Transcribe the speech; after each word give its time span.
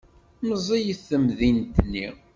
Meẓẓiyet 0.47 0.99
temdint-nni. 1.09 2.07